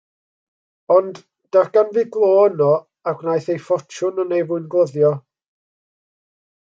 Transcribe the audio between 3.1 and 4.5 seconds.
a gwnaeth ei ffortiwn yn ei